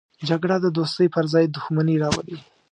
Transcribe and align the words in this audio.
جګړه 0.27 0.55
د 0.61 0.67
دوستۍ 0.77 1.07
پر 1.15 1.25
ځای 1.33 1.45
دښمني 1.55 1.95
راولي 2.03 2.37